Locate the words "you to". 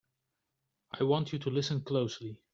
1.31-1.51